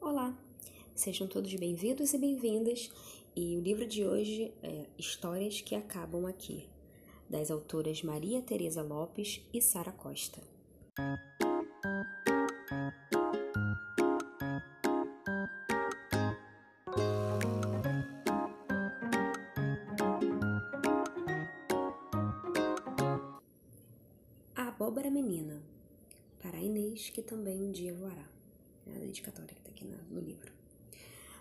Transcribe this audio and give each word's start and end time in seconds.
Olá, 0.00 0.34
sejam 0.94 1.28
todos 1.28 1.54
bem-vindos 1.56 2.14
e 2.14 2.18
bem-vindas. 2.18 2.90
E 3.36 3.54
o 3.58 3.60
livro 3.60 3.86
de 3.86 4.02
hoje 4.06 4.50
é 4.62 4.86
Histórias 4.96 5.60
que 5.60 5.74
Acabam 5.74 6.24
Aqui, 6.24 6.66
das 7.28 7.50
autoras 7.50 8.02
Maria 8.02 8.40
Tereza 8.40 8.82
Lopes 8.82 9.42
e 9.52 9.60
Sara 9.60 9.92
Costa. 9.92 10.40
A 24.56 24.68
abóbora 24.68 25.10
menina, 25.10 25.62
para 26.42 26.58
Inês, 26.58 27.10
que 27.10 27.20
também 27.20 27.62
um 27.62 27.70
dia 27.70 27.92
voará. 27.92 28.39
A 29.10 29.12
dedicatória 29.12 29.52
que 29.52 29.60
está 29.60 29.70
aqui 29.70 29.84
no 30.08 30.20
livro. 30.20 30.52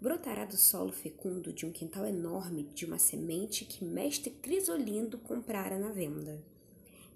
Brotará 0.00 0.44
do 0.44 0.56
solo 0.56 0.90
fecundo 0.90 1.52
de 1.52 1.64
um 1.64 1.70
quintal 1.70 2.04
enorme 2.04 2.64
de 2.74 2.84
uma 2.84 2.98
semente 2.98 3.64
que 3.64 3.84
mestre 3.84 4.30
Crisolindo 4.30 5.16
comprara 5.16 5.78
na 5.78 5.90
venda. 5.92 6.42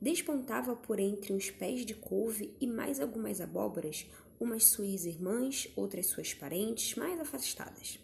Despontava 0.00 0.76
por 0.76 1.00
entre 1.00 1.32
uns 1.32 1.50
pés 1.50 1.84
de 1.84 1.94
couve 1.94 2.54
e 2.60 2.66
mais 2.66 3.00
algumas 3.00 3.40
abóboras, 3.40 4.06
umas 4.38 4.66
suas 4.66 5.04
irmãs, 5.04 5.68
outras 5.74 6.06
suas 6.06 6.32
parentes 6.32 6.94
mais 6.94 7.18
afastadas. 7.18 7.98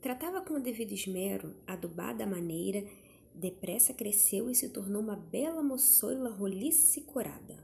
Tratava 0.00 0.40
com 0.40 0.54
o 0.54 0.60
devido 0.60 0.90
esmero, 0.90 1.54
adubada 1.64 2.24
à 2.24 2.26
maneira, 2.26 2.84
depressa 3.32 3.94
cresceu 3.94 4.50
e 4.50 4.54
se 4.56 4.68
tornou 4.68 5.00
uma 5.00 5.14
bela 5.14 5.62
moçoila 5.62 6.30
roliça 6.30 6.98
e 6.98 7.04
corada. 7.04 7.56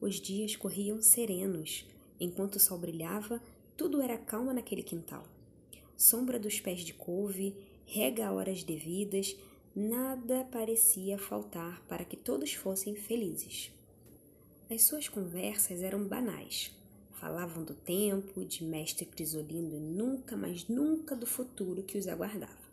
Os 0.00 0.18
dias 0.18 0.56
corriam 0.56 1.02
serenos, 1.02 1.84
enquanto 2.20 2.56
o 2.56 2.60
sol 2.60 2.78
brilhava, 2.78 3.42
tudo 3.76 4.02
era 4.02 4.18
calma 4.18 4.52
naquele 4.52 4.82
quintal. 4.82 5.24
Sombra 5.96 6.38
dos 6.38 6.60
pés 6.60 6.80
de 6.80 6.92
couve, 6.92 7.56
rega 7.86 8.28
a 8.28 8.32
horas 8.32 8.62
devidas, 8.62 9.36
nada 9.74 10.44
parecia 10.52 11.18
faltar 11.18 11.82
para 11.88 12.04
que 12.04 12.16
todos 12.16 12.52
fossem 12.52 12.94
felizes. 12.94 13.72
As 14.70 14.82
suas 14.82 15.08
conversas 15.08 15.82
eram 15.82 16.04
banais. 16.04 16.70
Falavam 17.14 17.64
do 17.64 17.74
tempo, 17.74 18.44
de 18.44 18.64
mestre 18.64 19.04
Crisolino 19.04 19.76
e 19.76 19.80
nunca, 19.80 20.36
mas 20.36 20.68
nunca 20.68 21.16
do 21.16 21.26
futuro 21.26 21.82
que 21.82 21.98
os 21.98 22.06
aguardava. 22.06 22.70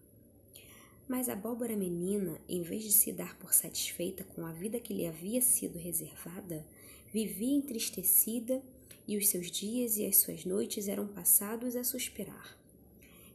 Mas 1.08 1.28
a 1.28 1.34
abóbora 1.34 1.76
menina, 1.76 2.40
em 2.48 2.62
vez 2.62 2.84
de 2.84 2.92
se 2.92 3.12
dar 3.12 3.38
por 3.40 3.54
satisfeita 3.54 4.24
com 4.24 4.46
a 4.46 4.52
vida 4.52 4.80
que 4.80 4.94
lhe 4.94 5.08
havia 5.08 5.42
sido 5.42 5.80
reservada, 5.80 6.66
vivia 7.12 7.56
entristecida 7.56 8.62
e 9.08 9.18
os 9.18 9.30
seus 9.30 9.50
dias 9.50 9.98
e 9.98 10.06
as 10.06 10.18
suas 10.18 10.44
noites 10.44 10.88
eram 10.88 11.08
passados 11.08 11.76
a 11.76 11.84
suspirar. 11.84 12.58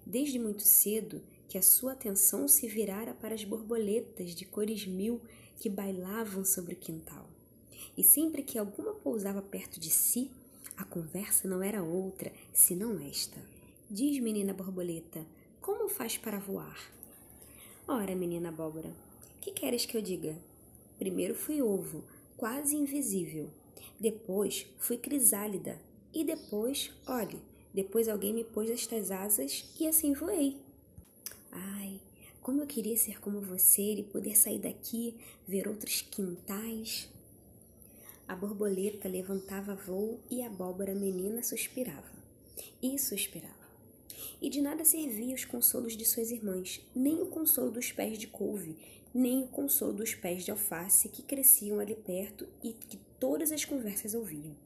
Desde 0.04 0.38
muito 0.38 0.62
cedo 0.62 1.22
que 1.48 1.56
a 1.56 1.62
sua 1.62 1.92
atenção 1.92 2.46
se 2.48 2.66
virara 2.66 3.14
para 3.14 3.34
as 3.34 3.44
borboletas 3.44 4.34
de 4.34 4.44
cores 4.44 4.86
mil 4.86 5.20
que 5.58 5.68
bailavam 5.68 6.44
sobre 6.44 6.74
o 6.74 6.78
quintal. 6.78 7.28
E 7.96 8.02
sempre 8.02 8.42
que 8.42 8.58
alguma 8.58 8.94
pousava 8.94 9.40
perto 9.40 9.78
de 9.78 9.90
si, 9.90 10.30
a 10.76 10.84
conversa 10.84 11.46
não 11.46 11.62
era 11.62 11.82
outra 11.82 12.32
senão 12.52 12.98
esta: 13.00 13.40
Diz, 13.90 14.18
menina 14.18 14.52
borboleta, 14.52 15.26
como 15.60 15.88
faz 15.88 16.16
para 16.16 16.38
voar? 16.38 16.92
Ora, 17.86 18.14
menina 18.16 18.48
abóbora, 18.48 18.94
que 19.40 19.52
queres 19.52 19.84
que 19.84 19.96
eu 19.96 20.02
diga? 20.02 20.36
Primeiro 20.98 21.34
fui 21.34 21.60
ovo, 21.60 22.04
quase 22.36 22.76
invisível. 22.76 23.50
Depois 24.02 24.66
fui 24.78 24.96
crisálida. 24.96 25.80
E 26.12 26.24
depois, 26.24 26.90
olhe, 27.06 27.38
depois 27.72 28.08
alguém 28.08 28.34
me 28.34 28.42
pôs 28.42 28.68
estas 28.68 29.12
asas 29.12 29.72
e 29.78 29.86
assim 29.86 30.12
voei. 30.12 30.56
Ai, 31.52 32.00
como 32.40 32.60
eu 32.60 32.66
queria 32.66 32.96
ser 32.96 33.20
como 33.20 33.40
você 33.40 33.94
e 33.94 34.02
poder 34.02 34.36
sair 34.36 34.58
daqui, 34.58 35.14
ver 35.46 35.68
outros 35.68 36.02
quintais. 36.02 37.08
A 38.26 38.34
borboleta 38.34 39.08
levantava 39.08 39.76
voo 39.76 40.18
e 40.28 40.42
a 40.42 40.48
abóbora 40.48 40.96
menina 40.96 41.40
suspirava. 41.40 42.10
E 42.82 42.98
suspirava. 42.98 43.54
E 44.40 44.50
de 44.50 44.60
nada 44.60 44.84
servia 44.84 45.36
os 45.36 45.44
consolos 45.44 45.96
de 45.96 46.04
suas 46.04 46.32
irmãs, 46.32 46.80
nem 46.92 47.22
o 47.22 47.26
consolo 47.26 47.70
dos 47.70 47.92
pés 47.92 48.18
de 48.18 48.26
couve, 48.26 48.76
nem 49.14 49.44
o 49.44 49.46
consolo 49.46 49.92
dos 49.92 50.12
pés 50.12 50.44
de 50.44 50.50
alface 50.50 51.08
que 51.08 51.22
cresciam 51.22 51.78
ali 51.78 51.94
perto 51.94 52.48
e 52.64 52.72
que 52.72 52.98
todas 53.22 53.52
as 53.52 53.64
conversas 53.64 54.14
ouviam. 54.14 54.56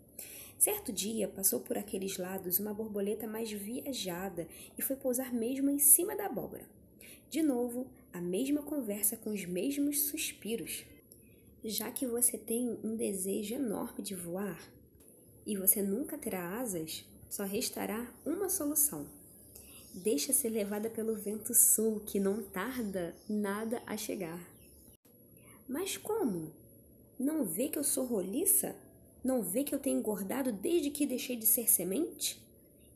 Certo 0.58 0.90
dia 0.90 1.28
passou 1.28 1.60
por 1.60 1.76
aqueles 1.76 2.16
lados 2.16 2.58
uma 2.58 2.72
borboleta 2.72 3.26
mais 3.26 3.52
viajada 3.52 4.48
e 4.78 4.80
foi 4.80 4.96
pousar 4.96 5.30
mesmo 5.30 5.68
em 5.68 5.78
cima 5.78 6.16
da 6.16 6.24
abóbora. 6.24 6.64
De 7.28 7.42
novo, 7.42 7.86
a 8.14 8.18
mesma 8.18 8.62
conversa 8.62 9.14
com 9.14 9.30
os 9.30 9.44
mesmos 9.44 10.08
suspiros. 10.08 10.86
Já 11.62 11.90
que 11.90 12.06
você 12.06 12.38
tem 12.38 12.78
um 12.82 12.96
desejo 12.96 13.56
enorme 13.56 14.02
de 14.02 14.14
voar 14.14 14.58
e 15.44 15.54
você 15.54 15.82
nunca 15.82 16.16
terá 16.16 16.58
asas, 16.58 17.04
só 17.28 17.44
restará 17.44 18.10
uma 18.24 18.48
solução. 18.48 19.06
Deixa 19.92 20.32
ser 20.32 20.48
levada 20.48 20.88
pelo 20.88 21.14
vento 21.14 21.52
sul, 21.52 22.00
que 22.00 22.18
não 22.18 22.42
tarda 22.42 23.14
nada 23.28 23.82
a 23.86 23.98
chegar. 23.98 24.40
Mas 25.68 25.98
como? 25.98 26.64
Não 27.18 27.44
vê 27.44 27.68
que 27.68 27.78
eu 27.78 27.84
sou 27.84 28.04
roliça? 28.04 28.76
Não 29.24 29.40
vê 29.40 29.64
que 29.64 29.74
eu 29.74 29.78
tenho 29.78 29.98
engordado 29.98 30.52
desde 30.52 30.90
que 30.90 31.06
deixei 31.06 31.34
de 31.34 31.46
ser 31.46 31.66
semente? 31.66 32.38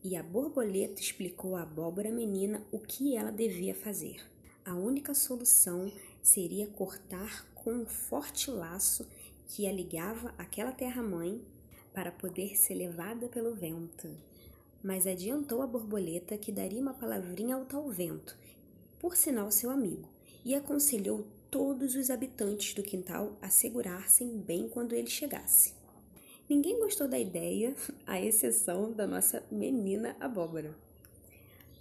E 0.04 0.14
a 0.14 0.22
borboleta 0.22 1.00
explicou 1.00 1.56
à 1.56 1.62
abóbora 1.62 2.10
menina 2.10 2.62
o 2.70 2.78
que 2.78 3.16
ela 3.16 3.32
devia 3.32 3.74
fazer. 3.74 4.20
A 4.62 4.74
única 4.74 5.14
solução 5.14 5.90
seria 6.22 6.66
cortar 6.66 7.46
com 7.54 7.72
um 7.72 7.86
forte 7.86 8.50
laço 8.50 9.08
que 9.48 9.66
a 9.66 9.72
ligava 9.72 10.34
àquela 10.36 10.70
terra-mãe 10.70 11.42
para 11.94 12.12
poder 12.12 12.58
ser 12.58 12.74
levada 12.74 13.26
pelo 13.26 13.54
vento. 13.54 14.06
Mas 14.82 15.06
adiantou 15.06 15.62
a 15.62 15.66
borboleta 15.66 16.36
que 16.36 16.52
daria 16.52 16.82
uma 16.82 16.92
palavrinha 16.92 17.56
ao 17.56 17.64
tal 17.64 17.88
vento, 17.88 18.36
por 18.98 19.16
sinal 19.16 19.50
seu 19.50 19.70
amigo, 19.70 20.10
e 20.44 20.54
aconselhou 20.54 21.26
todos 21.50 21.96
os 21.96 22.10
habitantes 22.10 22.74
do 22.74 22.82
quintal 22.82 23.36
a 23.42 23.48
segurassem 23.50 24.38
bem 24.38 24.68
quando 24.68 24.94
ele 24.94 25.10
chegasse. 25.10 25.74
Ninguém 26.48 26.78
gostou 26.78 27.08
da 27.08 27.18
ideia, 27.18 27.74
à 28.06 28.20
exceção 28.20 28.92
da 28.92 29.06
nossa 29.06 29.42
menina 29.50 30.16
abóbora. 30.20 30.76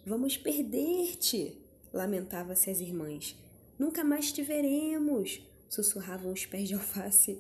Vamos 0.06 0.38
perder-te, 0.38 1.58
lamentavam-se 1.94 2.70
as 2.70 2.80
irmãs. 2.80 3.36
Nunca 3.78 4.04
mais 4.04 4.32
te 4.32 4.42
veremos, 4.42 5.42
sussurravam 5.70 6.34
os 6.34 6.46
pés 6.46 6.68
de 6.68 6.74
alface. 6.74 7.40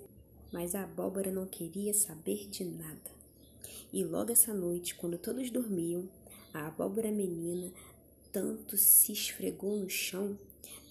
Mas 0.52 0.74
a 0.74 0.84
abóbora 0.84 1.32
não 1.32 1.46
queria 1.46 1.94
saber 1.94 2.48
de 2.48 2.64
nada. 2.64 3.12
E 3.94 4.04
logo 4.04 4.32
essa 4.32 4.54
noite, 4.54 4.96
quando 4.96 5.18
todos 5.18 5.52
dormiam, 5.52 6.10
a 6.54 6.68
abóbora 6.68 7.12
menina 7.12 7.72
tanto 8.32 8.78
se 8.78 9.12
esfregou 9.12 9.78
no 9.78 9.90
chão 9.90 10.38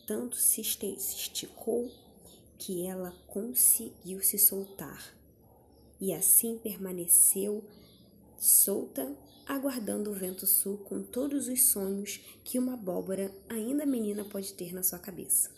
tanto 0.08 0.36
se 0.36 0.62
esticou 0.62 1.92
que 2.56 2.86
ela 2.86 3.14
conseguiu 3.26 4.22
se 4.22 4.38
soltar 4.38 5.14
e 6.00 6.14
assim 6.14 6.56
permaneceu 6.56 7.62
solta, 8.38 9.14
aguardando 9.46 10.10
o 10.10 10.14
vento 10.14 10.46
sul 10.46 10.78
com 10.78 11.02
todos 11.02 11.46
os 11.46 11.62
sonhos 11.64 12.20
que 12.42 12.58
uma 12.58 12.72
abóbora 12.72 13.30
ainda 13.50 13.84
menina 13.84 14.24
pode 14.24 14.54
ter 14.54 14.72
na 14.72 14.82
sua 14.82 14.98
cabeça. 14.98 15.50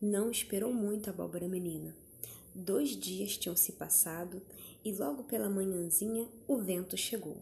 Não 0.00 0.30
esperou 0.30 0.72
muito 0.72 1.10
a 1.10 1.12
abóbora 1.12 1.48
menina. 1.48 1.96
Dois 2.54 2.90
dias 2.90 3.36
tinham 3.36 3.56
se 3.56 3.72
passado 3.72 4.40
e 4.84 4.92
logo 4.92 5.24
pela 5.24 5.50
manhãzinha 5.50 6.28
o 6.46 6.58
vento 6.58 6.96
chegou. 6.96 7.38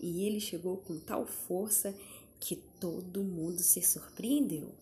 E 0.00 0.26
ele 0.26 0.40
chegou 0.40 0.78
com 0.78 0.98
tal 0.98 1.24
força 1.24 1.94
que 2.40 2.56
todo 2.80 3.22
mundo 3.22 3.60
se 3.60 3.80
surpreendeu. 3.80 4.74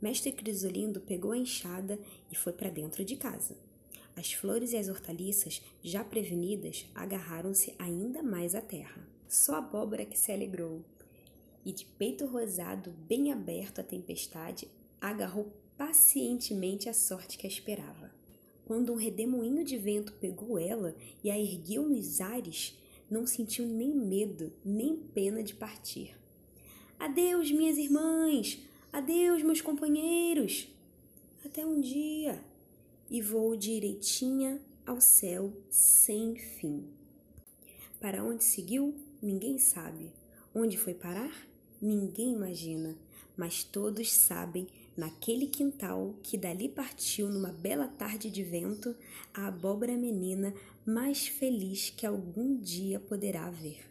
Mestre 0.00 0.32
Crisolindo 0.32 1.00
pegou 1.00 1.32
a 1.32 1.36
enxada 1.36 1.98
e 2.32 2.34
foi 2.34 2.52
para 2.52 2.70
dentro 2.70 3.04
de 3.04 3.16
casa. 3.16 3.56
As 4.16 4.32
flores 4.32 4.72
e 4.72 4.76
as 4.76 4.88
hortaliças, 4.88 5.62
já 5.82 6.02
prevenidas, 6.02 6.86
agarraram-se 6.94 7.74
ainda 7.78 8.22
mais 8.22 8.54
à 8.54 8.60
terra. 8.60 9.06
Só 9.28 9.54
a 9.54 9.58
abóbora 9.58 10.04
que 10.04 10.18
se 10.18 10.32
alegrou. 10.32 10.82
E 11.64 11.72
de 11.72 11.84
peito 11.84 12.26
rosado, 12.26 12.90
bem 12.90 13.30
aberto 13.30 13.80
à 13.80 13.84
tempestade, 13.84 14.68
agarrou 15.00 15.52
pacientemente 15.76 16.88
a 16.88 16.94
sorte 16.94 17.36
que 17.36 17.46
a 17.46 17.50
esperava. 17.50 18.10
Quando 18.64 18.92
um 18.92 18.96
redemoinho 18.96 19.64
de 19.64 19.76
vento 19.76 20.12
pegou 20.14 20.58
ela 20.58 20.94
e 21.22 21.30
a 21.30 21.38
ergueu 21.38 21.88
nos 21.88 22.20
ares, 22.20 22.78
não 23.10 23.26
sentiu 23.26 23.66
nem 23.66 23.94
medo, 23.94 24.52
nem 24.64 24.96
pena 24.96 25.42
de 25.42 25.54
partir. 25.54 26.16
Adeus, 26.98 27.50
minhas 27.50 27.76
irmãs! 27.76 28.69
Adeus, 28.92 29.40
meus 29.44 29.60
companheiros! 29.60 30.68
Até 31.44 31.64
um 31.64 31.80
dia! 31.80 32.42
E 33.08 33.22
vou 33.22 33.54
direitinha 33.56 34.60
ao 34.84 35.00
céu 35.00 35.52
sem 35.70 36.34
fim. 36.34 36.88
Para 38.00 38.24
onde 38.24 38.42
seguiu? 38.42 38.92
Ninguém 39.22 39.58
sabe. 39.58 40.12
Onde 40.52 40.76
foi 40.76 40.92
parar? 40.92 41.32
Ninguém 41.80 42.32
imagina. 42.32 42.96
Mas 43.36 43.62
todos 43.62 44.12
sabem, 44.12 44.66
naquele 44.96 45.46
quintal 45.46 46.16
que 46.20 46.36
dali 46.36 46.68
partiu 46.68 47.28
numa 47.28 47.52
bela 47.52 47.86
tarde 47.86 48.28
de 48.28 48.42
vento, 48.42 48.96
a 49.32 49.46
abóbora 49.46 49.96
menina 49.96 50.52
mais 50.84 51.28
feliz 51.28 51.90
que 51.90 52.04
algum 52.04 52.56
dia 52.56 52.98
poderá 52.98 53.48
ver. 53.50 53.88